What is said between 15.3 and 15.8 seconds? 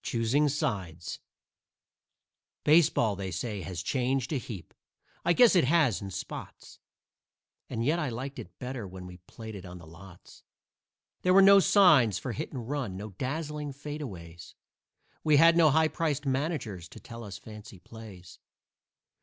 had no